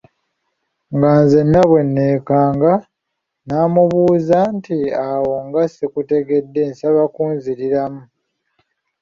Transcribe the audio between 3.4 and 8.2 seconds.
namubuuza nti awo nga sikutegedde, nsaba kunziriramu.